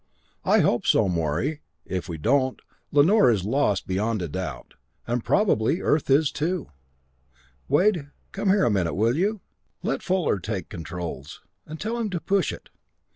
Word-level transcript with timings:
"I 0.43 0.61
hope 0.61 0.87
so, 0.87 1.07
Morey. 1.07 1.61
If 1.85 2.09
we 2.09 2.17
don't, 2.17 2.59
Lanor 2.91 3.29
is 3.29 3.45
lost 3.45 3.85
beyond 3.85 4.23
a 4.23 4.27
doubt 4.27 4.73
and 5.05 5.23
probably 5.23 5.79
Earth 5.81 6.09
is, 6.09 6.31
too. 6.31 6.71
Wade 7.67 8.09
come 8.31 8.49
here 8.49 8.63
a 8.65 8.71
minute, 8.71 8.95
will 8.95 9.15
you? 9.15 9.41
Let 9.83 10.01
Fuller 10.01 10.39
take 10.39 10.69
the 10.69 10.75
controls, 10.77 11.41
and 11.67 11.79
tell 11.79 11.99
him 11.99 12.09
to 12.09 12.19
push 12.19 12.51
it. 12.51 12.69